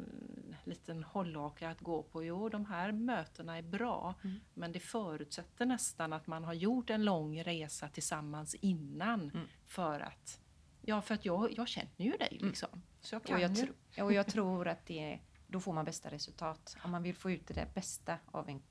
[0.48, 2.24] en liten hållhake att gå på.
[2.24, 4.40] Jo, de här mötena är bra, Mm.
[4.54, 9.46] men det förutsätter nästan att man har gjort en lång resa tillsammans innan Mm.
[9.64, 10.40] för att
[10.88, 12.82] Ja, för att jag, jag känner ju dig liksom.
[13.00, 13.66] Så jag kan Och jag, ju.
[13.96, 16.76] tro, och jag tror att det, då får man bästa resultat.
[16.84, 18.62] Om man vill få ut det bästa av en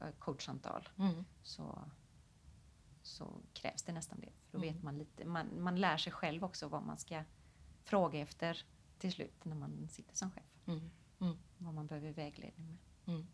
[0.00, 1.24] eh, coachsamtal Mm.
[1.42, 1.84] så,
[3.02, 4.28] så krävs det nästan det.
[4.50, 4.74] För då Mm.
[4.74, 7.24] vet man lite, man, man lär sig själv också vad man ska
[7.84, 8.62] fråga efter
[8.98, 10.44] till slut när man sitter som chef.
[10.70, 11.36] Mm.
[11.58, 13.14] Vad man behöver vägledning med.
[13.14, 13.26] Mm.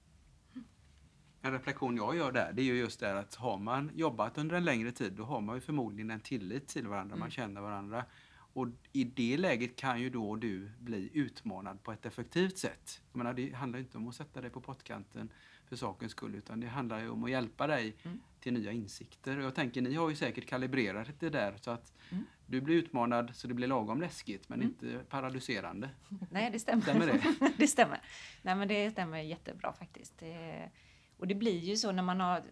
[1.43, 4.57] En reflektion jag gör där, det är ju just det att har man jobbat under
[4.57, 7.31] en längre tid, då har man ju förmodligen en tillit till varandra, man Mm.
[7.31, 8.05] känner varandra.
[8.53, 13.03] Och i det läget kan ju då du bli utmanad på ett effektivt sätt.
[13.13, 15.33] Jag menar, det handlar ju inte om att sätta dig på pottkanten
[15.69, 18.21] för sakens skull, utan det handlar ju om att hjälpa dig Mm.
[18.41, 19.39] till nya insikter.
[19.39, 22.25] Och jag tänker, ni har ju säkert kalibrerat det där så att Mm.
[22.47, 24.69] du blir utmanad så det blir lagom läskigt, men Mm.
[24.69, 25.91] inte paralyserande.
[26.31, 26.83] Nej, det stämmer.
[26.83, 27.53] Stämmer det?
[27.59, 28.01] det stämmer.
[28.43, 30.19] Nej, men det stämmer jättebra faktiskt.
[30.19, 30.71] Det,
[31.17, 32.43] och det blir ju så när man har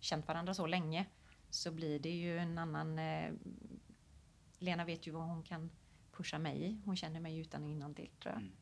[0.00, 1.06] känt varandra så länge
[1.50, 2.98] så blir det ju en annan...
[2.98, 3.32] Eh,
[4.60, 5.70] Lena vet ju vad hon kan
[6.12, 6.80] pusha mig i.
[6.84, 8.42] Hon känner mig utan och innantill tror jag.
[8.42, 8.52] Mm.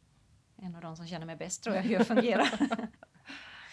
[0.57, 2.49] En av de som känner mig bäst tror jag hur jag fungerar.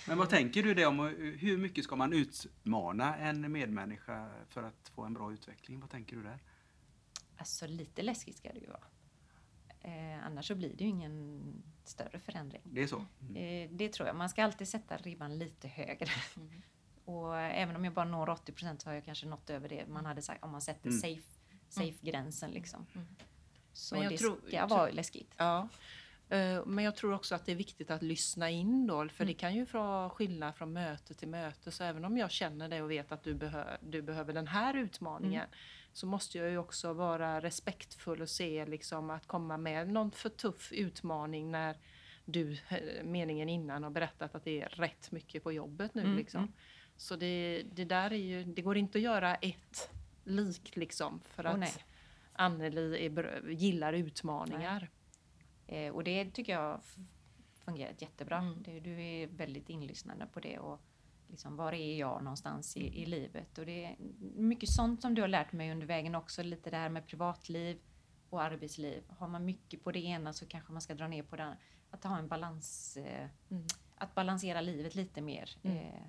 [0.07, 0.99] Men vad tänker du det om,
[1.39, 5.79] hur mycket ska man utmana en medmänniska för att få en bra utveckling?
[5.79, 6.39] Vad tänker du där?
[7.37, 8.83] alltså lite läskigt ska det ju vara.
[9.81, 11.41] Eh, annars så blir det ju ingen
[11.83, 12.61] större förändring.
[12.63, 13.05] Det är så?
[13.21, 13.35] Mm.
[13.35, 14.15] Eh, det tror jag.
[14.15, 16.09] Man ska alltid sätta ribban lite högre.
[16.37, 16.61] Mm.
[17.05, 19.87] Och även om jag bara når 80 procent så har jag kanske nått över det
[19.87, 20.99] man hade sagt om man sätter Mm.
[21.01, 21.27] safe,
[21.69, 22.85] safe-gränsen liksom.
[22.95, 23.07] Mm.
[23.73, 25.33] Så Men jag det tror- ska vara läskigt.
[25.37, 25.67] Ja.
[26.33, 29.27] Eh, Men jag tror också att det är viktigt att lyssna in då, för Mm.
[29.27, 31.71] det kan ju vara skillnad från möte till möte.
[31.71, 34.73] Så även om jag känner dig och vet att du, behö- du behöver den här
[34.73, 35.47] utmaningen
[35.93, 40.29] så måste jag ju också vara respektfull och se liksom att komma med någon för
[40.29, 41.77] tuff utmaning när
[42.25, 46.01] du, eh, meningen innan, har berättat att det är rätt mycket på jobbet nu.
[46.01, 46.39] Mm, Liksom.
[46.41, 46.53] mm.
[46.97, 49.89] Så det, det där är ju, det går inte att göra ett
[50.23, 51.73] lik liksom för Åh, att nej.
[52.33, 54.89] Anneli är, gillar utmaningar.
[55.67, 56.81] Eh, och det tycker jag
[57.53, 58.37] fungerat jättebra.
[58.37, 58.63] Mm.
[58.63, 60.81] Det, du är väldigt inlyssnande på det och
[61.27, 63.57] liksom, var är jag någonstans i, i livet?
[63.57, 63.95] Och det är
[64.35, 66.43] mycket sånt som du har lärt mig under vägen också.
[66.43, 67.79] Lite det här med privatliv
[68.29, 69.03] och arbetsliv.
[69.17, 71.57] Har man mycket på det ena så kanske man ska dra ner på det andra.
[71.91, 72.97] Att ha en balans.
[72.97, 73.63] Eh, Mm.
[73.95, 75.57] att balansera livet lite mer.
[75.63, 75.77] Mm.
[75.77, 76.03] Eh,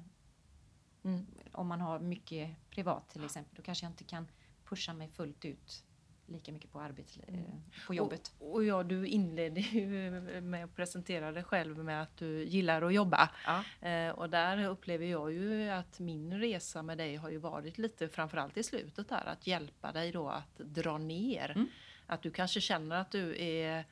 [1.04, 1.26] Mm.
[1.52, 4.28] om man har mycket privat till exempel, då kanske jag inte kan
[4.64, 5.84] pusha mig fullt ut
[6.26, 7.44] lika mycket på, arbets, eh, Mm.
[7.86, 8.32] på jobbet.
[8.38, 10.10] Och, och ja, du inledde ju
[10.40, 13.30] med att presentera dig själv med att du gillar att jobba.
[13.46, 13.88] Ja.
[13.88, 18.08] Eh, och där upplever jag ju att min resa med dig har ju varit lite,
[18.08, 21.50] framförallt i slutet där, att hjälpa dig då att dra ner.
[21.50, 21.68] Mm.
[22.06, 23.84] Att du kanske känner att du är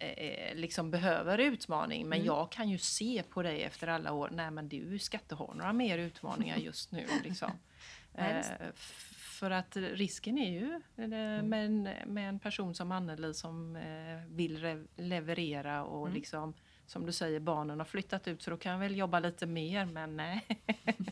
[0.00, 2.26] eh, liksom behöver utmaning men Mm.
[2.26, 5.54] jag kan ju se på dig efter alla år, nej men du ska inte ha
[5.54, 7.06] några mer utmaningar just nu.
[7.24, 7.50] Liksom.
[8.14, 8.46] Eh,
[9.34, 11.08] för att risken är ju eh,
[11.42, 16.14] med, en, med en person som Anneli som eh, vill re- leverera och Mm.
[16.14, 16.54] liksom
[16.86, 19.84] som du säger, barnen har flyttat ut så då kan jag väl jobba lite mer
[19.86, 20.46] men nej.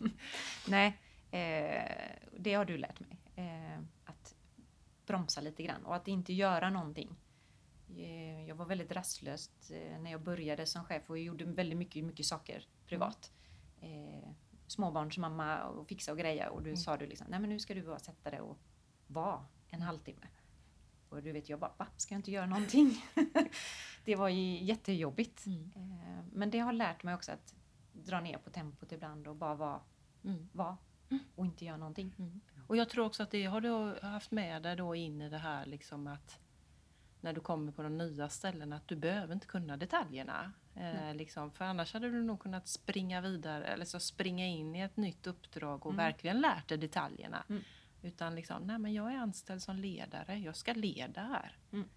[0.68, 0.86] Nej,
[1.30, 3.18] eh, det har du lärt mig.
[3.36, 4.34] Eh, att
[5.06, 7.16] bromsa lite grann och att inte göra någonting.
[7.96, 11.78] Eh, jag var väldigt rastlöst eh, när jag började som chef och jag gjorde väldigt
[11.78, 13.32] mycket, mycket saker privat.
[13.80, 14.28] Eh,
[14.72, 16.76] småbarnsmamma och fixa och greja och du Mm.
[16.76, 18.58] sa du liksom, nej men nu ska du bara sätta dig och
[19.06, 20.26] vara en halvtimme.
[21.08, 21.86] Och du vet, jag bara, va?
[21.96, 23.04] Ska jag inte göra någonting?
[24.04, 25.46] det var ju jättejobbigt.
[25.46, 25.70] Mm.
[25.76, 27.54] Eh, men det har lärt mig också att
[27.92, 29.80] dra ner på tempot ibland och bara vara
[30.24, 30.48] Mm.
[30.52, 30.76] vara
[31.10, 31.24] Mm.
[31.34, 32.14] och inte göra någonting.
[32.18, 32.40] Mm.
[32.66, 35.38] Och jag tror också att det har du haft med dig då in i det
[35.38, 36.38] här liksom att
[37.22, 40.52] när du kommer på de nya ställena att du behöver inte kunna detaljerna.
[40.76, 44.80] Eh, liksom, för annars hade du nog kunnat springa vidare eller så springa in i
[44.80, 46.04] ett nytt uppdrag och Mm.
[46.04, 47.44] verkligen lärt dig detaljerna.
[47.48, 47.62] Mm.
[48.02, 51.56] Utan liksom, nej men jag är anställd som ledare, jag ska leda här.
[51.72, 51.88] Mm.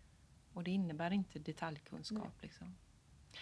[0.54, 2.42] Och det innebär inte detaljkunskap.
[2.42, 2.76] Liksom.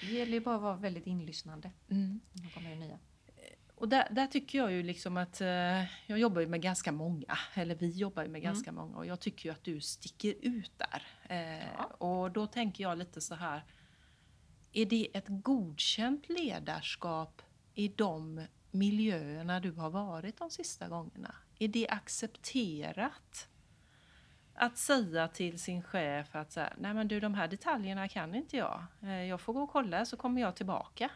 [0.01, 2.19] Det gäller ju bara att vara väldigt inlyssnande Mm.
[2.33, 2.99] när man kommer nya.
[3.75, 5.47] Och där, där tycker jag ju liksom att eh,
[6.07, 8.53] jag jobbar ju med ganska många, eller vi jobbar ju med Mm.
[8.53, 11.03] ganska många och jag tycker ju att du sticker ut där.
[11.33, 11.83] Eh, Ja.
[11.85, 13.63] Och då tänker jag lite så här,
[14.73, 17.41] är det ett godkänt ledarskap
[17.73, 21.35] i de miljöerna du har varit de sista gångerna?
[21.59, 23.47] Är det accepterat?
[24.55, 28.35] Att säga till sin chef att så här, nej men du de här detaljerna kan
[28.35, 28.83] inte jag.
[29.01, 31.09] Eh, Jag får gå och kolla så kommer jag tillbaka.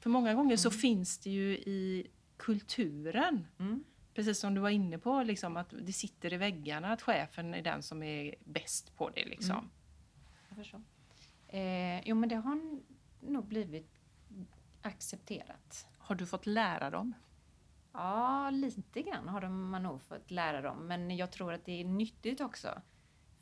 [0.00, 0.78] För många gånger så Mm.
[0.78, 3.84] finns det ju i kulturen, Mm.
[4.18, 7.62] Precis som du var inne på, liksom, att det sitter i väggarna att chefen är
[7.62, 9.24] den som är bäst på det.
[9.24, 9.56] Liksom.
[9.56, 9.70] Mm.
[10.48, 10.82] Jag förstår.
[11.48, 12.60] Eh, jo men det har
[13.20, 14.00] nog blivit
[14.82, 15.86] accepterat.
[15.98, 17.14] Har du fått lära dem?
[17.92, 20.86] Ja, lite grann har man nog fått lära dem.
[20.86, 22.82] Men jag tror att det är nyttigt också.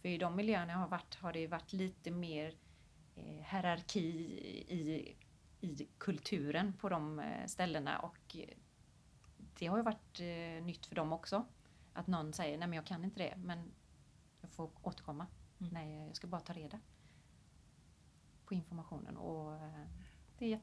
[0.02, 2.54] För i de miljöerna jag har varit har det varit lite mer
[3.16, 4.08] eh, hierarki
[4.68, 5.16] i,
[5.60, 7.98] i kulturen på de eh, ställena.
[7.98, 8.36] Och
[9.59, 11.47] det har ju varit eh, nytt för dem också.
[11.92, 13.73] Att någon säger, nej men jag kan inte det, men
[14.40, 15.27] jag får återkomma.
[15.61, 15.73] Mm.
[15.73, 16.81] Nej, jag ska bara ta reda
[18.45, 19.16] på informationen.
[19.16, 19.87] Och eh,
[20.38, 20.61] det,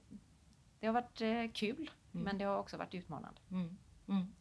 [0.80, 2.24] det har varit eh, kul, Mm.
[2.26, 3.42] men det har också varit utmanande.
[3.52, 3.78] Mm.
[4.08, 4.34] Mm.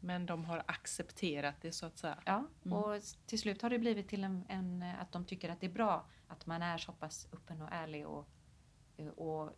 [0.00, 2.18] Men de har accepterat det så att säga.
[2.26, 2.78] Ja, Mm.
[2.78, 5.72] och till slut har det blivit till en, en, att de tycker att det är
[5.72, 8.28] bra att man är så pass öppen och ärlig och,
[8.96, 9.56] eh, och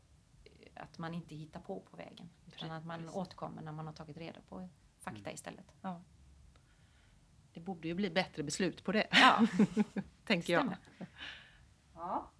[0.76, 2.28] att man inte hittar på på vägen.
[2.46, 4.68] Utan att man återkommer när man har tagit reda på
[5.00, 5.34] fakta Mm.
[5.34, 5.66] istället.
[5.82, 6.02] Ja.
[7.52, 9.46] Det borde ju bli bättre beslut på det, Ja,
[10.24, 10.76] tänker jag.
[11.94, 12.30] Ja.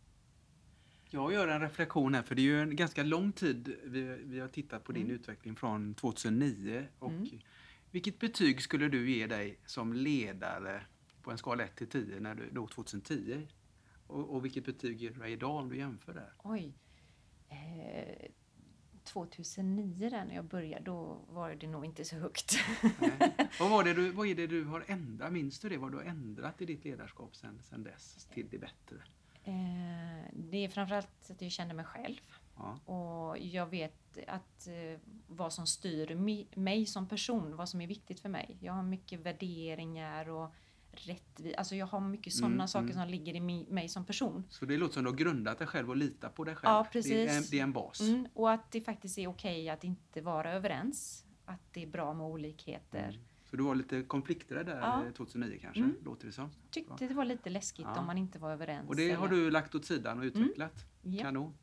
[1.11, 4.41] Jag gör en reflektion här, för det är ju en ganska lång tid vi, vi
[4.41, 5.15] har tittat på din Mm.
[5.17, 6.87] utveckling från 2009.
[6.99, 7.41] Och Mm.
[7.91, 10.87] Vilket betyg skulle du ge dig som ledare
[11.23, 13.47] på en skala 1 till 10 när du då 2010?
[14.07, 16.33] Och, och vilket betyg ger du dig idag om du jämför där?
[16.39, 16.75] Oj.
[17.49, 18.29] Eh,
[19.05, 22.55] 2009 där när jag började, då var det nog inte så högt.
[23.61, 25.33] Vad, var det du, vad är det du har ändrat?
[25.33, 25.77] Minns du det?
[25.79, 28.97] Vad du har ändrat i ditt ledarskap sen, sen dess till det bättre?
[29.45, 32.21] Eh, det är framförallt att jag känner mig själv.
[32.57, 32.79] Ja.
[32.95, 37.87] Och jag vet att eh, vad som styr mi- mig som person, vad som är
[37.87, 38.57] viktigt för mig.
[38.61, 40.53] Jag har mycket värderingar och
[41.01, 41.59] rättvisa.
[41.59, 42.95] Alltså jag har mycket sådana Mm, saker mm.
[42.95, 44.45] som ligger i mi- mig som person.
[44.51, 46.71] Så det låter som du har grundat dig själv och litat på dig själv.
[46.73, 47.51] Ja, Det, är en, precis.
[47.51, 48.01] det är en bas.
[48.01, 51.27] Mm, och att det faktiskt är okej att inte vara överens.
[51.45, 53.09] Att det är bra med olikheter.
[53.09, 53.21] Mm.
[53.51, 55.05] Så du var lite konflikträdd där Ja.
[55.07, 55.97] eh, 2009 kanske, Mm.
[56.05, 56.51] låter det som.
[56.71, 58.01] Tyckte det var lite läskigt Ja.
[58.01, 58.89] om man inte var överens.
[58.89, 60.85] Och det har eller- du lagt åt sidan och utvecklat.
[61.03, 61.23] Ja.
[61.23, 61.55] Kanon.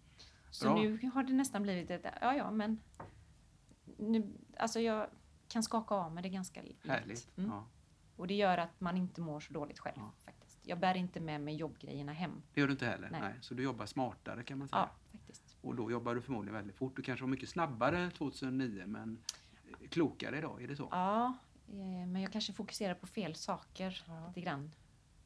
[0.51, 0.75] Så Bra.
[0.75, 2.79] nu har det nästan blivit ett, ja ja men
[3.97, 5.07] nu, alltså jag
[5.47, 6.87] kan skaka av med det ganska lätt.
[6.87, 7.37] Härligt.
[7.37, 7.49] Mm.
[7.49, 7.67] Ja.
[8.15, 10.11] Och det gör att man inte mår så dåligt själv Ja.
[10.25, 10.59] faktiskt.
[10.63, 12.41] Jag bär inte med mig jobbgrejerna hem.
[12.53, 13.09] Det gör du inte heller?
[13.11, 13.21] Nej.
[13.21, 13.33] Nej.
[13.41, 14.89] Så du jobbar smartare kan man säga.
[15.11, 15.57] Ja, faktiskt.
[15.61, 16.95] Och då jobbar du förmodligen väldigt fort.
[16.95, 19.17] Du kanske var mycket snabbare 2009 men
[19.81, 20.87] eh, klokare idag, är det så?
[20.91, 24.27] Ja, eh, men jag kanske fokuserar på fel saker Ja.
[24.27, 24.71] lite grann.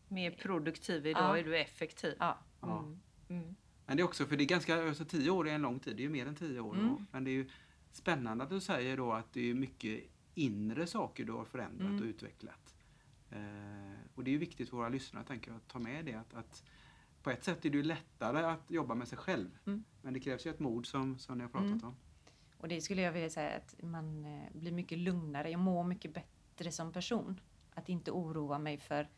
[0.08, 1.38] Mer produktiv idag, Ja.
[1.38, 2.16] är du effektiv.
[2.20, 2.80] Ja, Ja.
[2.80, 3.00] Mm.
[3.30, 3.56] Mm.
[3.86, 5.96] Men det är också, för det är ganska, alltså tio år är en lång tid,
[5.98, 6.76] det är ju mer än tio år.
[6.76, 6.88] Mm.
[6.88, 7.04] Då.
[7.12, 7.50] Men det är ju
[7.92, 10.04] spännande att du säger då att det är mycket
[10.36, 12.02] inre saker du har förändrat Mm.
[12.02, 12.76] och utvecklat.
[13.32, 16.14] Eh, och det är ju viktigt för våra lyssnare tänker jag, att ta med det
[16.14, 16.64] att, att
[17.24, 19.50] på ett sätt är det lättare att jobba med sig själv.
[19.66, 19.84] Mm.
[20.02, 21.84] Men det krävs ju ett mod som, som ni har pratat Mm.
[21.88, 21.96] om.
[22.58, 25.50] och det skulle jag vilja säga att man eh, blir mycket lugnare.
[25.52, 27.40] Jag mår mycket bättre som person.
[27.74, 29.10] Att inte oroa mig för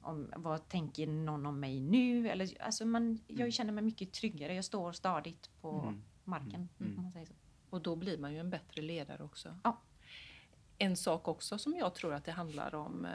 [0.00, 2.28] om, vad tänker någon om mig nu?
[2.28, 3.52] Eller, alltså man, jag Mm.
[3.52, 4.54] känner mig mycket tryggare.
[4.54, 6.02] Jag står stadigt på Mm.
[6.24, 6.68] marken.
[6.80, 6.96] Mm.
[6.98, 7.34] Om man säger så.
[7.70, 9.58] Och då blir man ju en bättre ledare också.
[9.64, 9.80] Ja.
[10.78, 13.12] En sak också som jag tror att det handlar om, eh,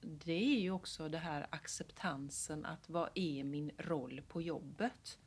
[0.00, 5.18] det är ju också det här acceptansen att vad är min roll på jobbet?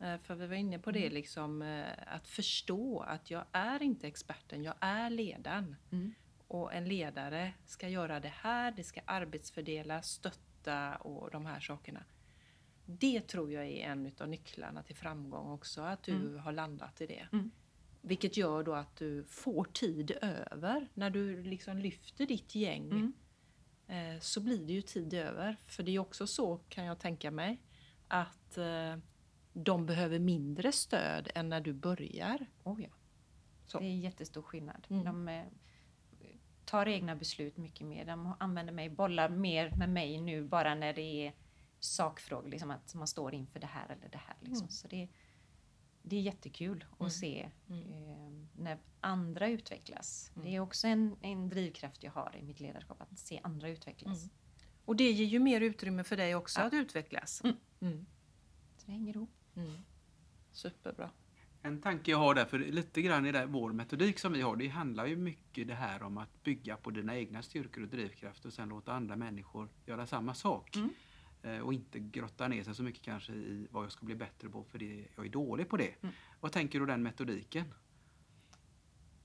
[0.00, 1.14] Eh, För vi var inne på det Mm.
[1.14, 5.76] liksom, eh, att förstå att jag är inte experten, jag är ledaren.
[5.92, 6.14] Mm.
[6.48, 12.04] Och en ledare ska göra det här, det ska arbetsfördela, stötta och de här sakerna.
[12.86, 16.38] Det tror jag är en av nycklarna till framgång också, att du Mm.
[16.38, 17.28] har landat i det.
[17.32, 17.50] Mm.
[18.00, 20.88] Vilket gör då att du får tid över.
[20.94, 23.12] När du liksom lyfter ditt gäng Mm.
[24.14, 25.56] eh, så blir det ju tid över.
[25.66, 27.60] För det är också så, kan jag tänka mig,
[28.08, 28.96] att eh,
[29.52, 32.46] de behöver mindre stöd än när du börjar.
[32.64, 32.88] Oh, ja.
[33.66, 33.78] Så.
[33.78, 34.86] Det är jättestor skillnad.
[34.90, 35.04] Mm.
[35.04, 35.44] De eh,
[36.64, 38.04] tar egna beslut mycket mer.
[38.04, 41.32] De använder mig, bollar mer med mig nu bara när det är
[41.80, 42.48] sakfrågor.
[42.48, 44.36] Liksom att man står inför det här eller det här.
[44.40, 44.64] Liksom.
[44.64, 44.70] Mm.
[44.70, 45.08] Så det,
[46.02, 47.10] det är jättekul att Mm.
[47.10, 47.82] se Mm.
[47.92, 50.30] eh, när andra utvecklas.
[50.36, 50.48] Mm.
[50.48, 54.18] Det är också en, en drivkraft jag har i mitt ledarskap, att se andra utvecklas.
[54.22, 54.34] Mm.
[54.84, 56.66] Och det ger ju mer utrymme för dig också Ja.
[56.66, 57.40] att utvecklas.
[57.44, 57.56] Mm.
[57.80, 58.06] Mm.
[58.76, 59.30] Så det hänger ihop.
[59.56, 59.70] Mm.
[60.52, 61.10] Superbra.
[61.62, 64.56] En tanke jag har där, för lite grann i det, vår metodik som vi har,
[64.56, 68.46] det handlar ju mycket det här om att bygga på dina egna styrkor och drivkrafter
[68.48, 70.76] och sen låta andra människor göra samma sak.
[70.76, 70.90] Mm.
[71.42, 74.48] Eh, och inte grotta ner sig så mycket kanske i vad jag ska bli bättre
[74.48, 75.94] på för det, jag är dålig på det.
[76.02, 76.14] Mm.
[76.40, 77.64] Vad tänker du den metodiken?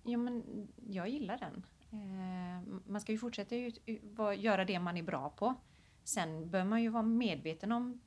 [0.04, 1.66] Ja, men jag gillar den.
[1.92, 3.56] Eh, man ska ju fortsätta
[4.36, 5.56] göra det man är bra på.
[6.04, 8.02] Sen bör man ju vara medveten om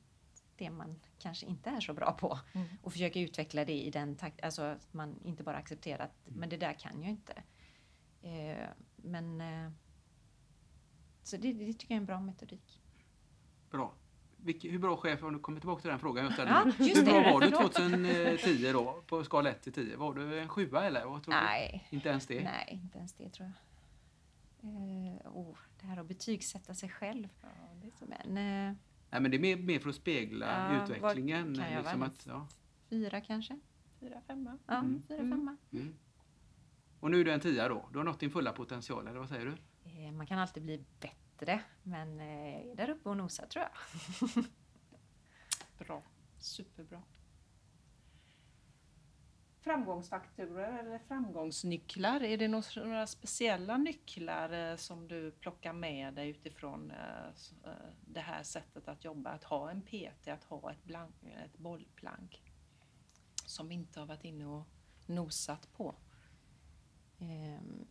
[0.55, 2.67] det man kanske inte är så bra på Mm.
[2.81, 6.49] och försöka utveckla det i den takt, alltså att man inte bara accepterar att men
[6.49, 7.43] det där kan jag inte.
[8.21, 9.41] Eh, men
[11.23, 12.81] så det, det tycker jag är en bra metodik.
[13.77, 13.93] Bra.
[14.37, 16.53] Vilke, hur bra chef, om du kommer tillbaka till den frågan jag ställde.
[16.53, 17.73] Ja, hur bra det, var du förlåt.
[17.73, 19.95] 2010 då, på skala 1 till 10?
[19.97, 21.05] Var du en sjua eller?
[21.05, 21.95] Vad tror Nej, du?
[21.95, 22.43] Inte ens det?
[22.43, 23.53] nej, inte ens det tror jag.
[24.63, 27.27] Eh, oh, det här att betygsätta sig själv.
[27.41, 27.47] Ja,
[27.81, 28.05] det är så.
[28.05, 28.37] Men
[28.69, 28.75] eh,
[29.09, 31.55] Nej, men det är mer, mer för att spegla Ja, utvecklingen.
[31.55, 32.47] kan jag liksom att, ja.
[32.89, 33.59] fyra kanske?
[33.99, 34.57] Fyra, femma.
[34.67, 35.03] Ja, Mm.
[35.07, 35.31] fyra, Mm.
[35.37, 35.57] femma.
[35.73, 35.93] mm.
[36.99, 37.89] Och nu är du en tia då?
[37.91, 39.53] Du har nått din fulla potential, eller vad säger du?
[39.91, 41.15] Eh, Man kan alltid bli bättre,
[41.83, 43.71] men eh, jag är där uppe och nosar tror jag.
[45.87, 46.03] Bra.
[46.39, 47.03] Superbra.
[49.67, 56.91] Framgångsfaktorer eller framgångsnycklar, är det några, speciella nycklar eh, som du plockar med dig utifrån
[56.91, 57.27] eh,
[57.63, 57.71] eh,
[58.05, 59.29] det här sättet att jobba?
[59.29, 62.41] Att ha en PT, att ha ett, blank, ett bollplank
[63.45, 64.67] som vi inte har varit inne och
[65.05, 65.95] nosat på.
[67.19, 67.87] Ehm,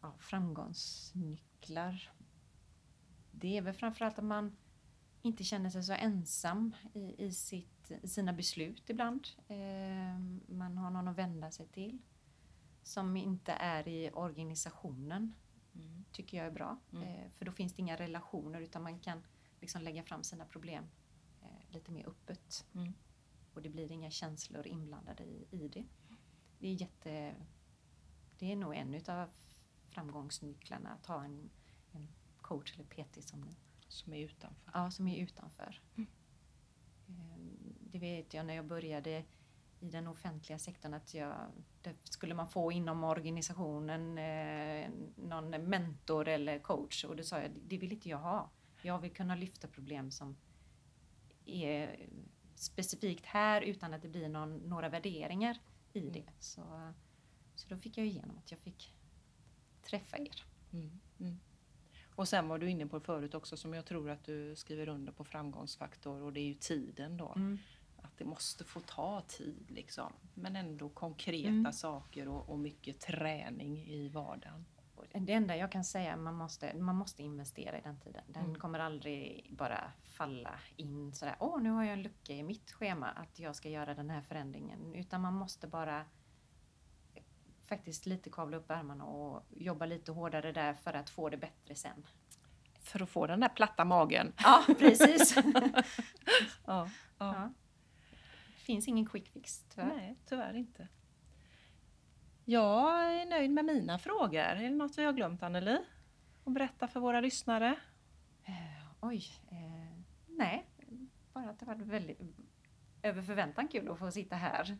[0.00, 2.10] ja, framgångsnycklar.
[3.30, 4.56] Det är väl framförallt att man
[5.22, 9.28] inte känner sig så ensam i, i, sitt, i sina beslut ibland.
[9.48, 11.98] Ehm, man har någon att vända sig till
[12.82, 15.34] som inte är i organisationen,
[15.74, 16.04] Mm.
[16.12, 16.78] tycker jag är bra.
[16.92, 17.04] Mm.
[17.04, 19.22] Eh, för då finns det inga relationer utan man kan
[19.60, 20.84] liksom lägga fram sina problem
[21.42, 22.66] eh, lite mer öppet.
[22.74, 22.92] Mm.
[23.54, 25.84] Och det blir inga känslor inblandade i, i det.
[26.58, 27.34] Det är jätte...
[28.38, 29.30] Det är nog en utav
[29.88, 31.50] framgångsnycklarna att ha en
[32.48, 33.56] coach eller PT som,
[33.88, 34.70] Som är utanför.
[34.74, 35.80] ja, som är utanför.
[35.96, 36.08] Mm.
[37.08, 39.24] Ehm, Det vet jag när jag började
[39.80, 41.34] i den offentliga sektorn att jag,
[42.04, 47.78] skulle man få inom organisationen eh, någon mentor eller coach och då sa jag det
[47.78, 48.50] vill inte jag ha.
[48.82, 50.36] Jag vill kunna lyfta problem som
[51.44, 52.08] är
[52.54, 55.58] specifikt här utan att det blir någon, några värderingar
[55.92, 56.12] i Mm.
[56.12, 56.24] det.
[56.38, 56.92] Så,
[57.54, 58.94] så då fick jag igenom att jag fick
[59.82, 60.44] träffa er.
[60.72, 61.00] Mm.
[61.20, 61.38] Mm.
[62.18, 65.12] Och sen var du inne på förut också som jag tror att du skriver under
[65.12, 67.34] på framgångsfaktor och det är ju tiden då.
[67.96, 70.12] Att det måste få ta tid liksom.
[70.34, 71.72] Men ändå konkreta Mm.
[71.72, 74.64] saker och, och mycket träning i vardagen.
[75.12, 78.22] Det enda jag kan säga är man måste, man måste investera i den tiden.
[78.26, 78.54] Den Mm.
[78.60, 83.06] kommer aldrig bara falla in sådär, åh nu har jag en lucka i mitt schema
[83.08, 84.94] att jag ska göra den här förändringen.
[84.94, 86.04] Utan man måste bara
[87.68, 91.74] faktiskt lite kavla upp ärmarna och jobba lite hårdare där för att få det bättre
[91.74, 92.06] sen.
[92.82, 94.32] För att få den där platta magen.
[94.38, 95.36] Ja, precis.
[96.66, 97.52] Ja, ja.
[98.56, 99.86] finns ingen quick fix tyvärr.
[99.86, 100.88] Nej, tyvärr inte.
[102.44, 104.40] Jag är nöjd med mina frågor.
[104.40, 105.78] Är det något vi har glömt Anneli?
[106.44, 107.76] Och berätta för våra lyssnare.
[108.44, 109.24] Eh, oj.
[109.50, 110.66] Eh, nej,
[111.32, 112.20] bara att det var väldigt
[113.02, 114.78] över förväntan kul att få sitta här.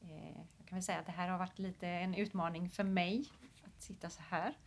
[0.00, 3.24] Jag kan väl säga att det här har varit lite en utmaning för mig
[3.64, 4.58] att sitta så här.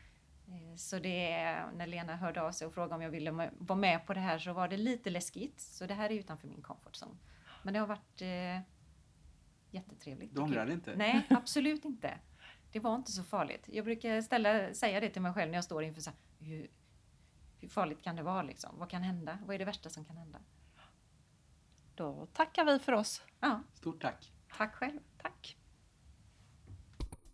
[0.47, 3.79] Eh, så det är, när Lena hörde av sig och frågade om jag ville vara
[3.79, 5.59] med på det här så var det lite läskigt.
[5.61, 7.17] Så det här är utanför min comfort zone.
[7.63, 8.59] Men det har varit eh,
[9.71, 10.35] jättetrevligt.
[10.35, 10.95] Du ångrar inte?
[10.95, 12.19] Nej, absolut inte.
[12.71, 13.69] Det var inte så farligt.
[13.71, 16.71] Jag brukar ställa, säga det till mig själv när jag står inför så här, hur,
[17.59, 18.79] hur farligt kan det vara liksom?
[18.79, 19.37] Vad kan hända?
[19.45, 20.39] Vad är det värsta som kan hända?
[21.95, 23.23] Då tackar vi för oss.
[23.39, 24.31] Ja, Stort tack!
[24.57, 24.99] tack själv.
[25.17, 25.57] Tack!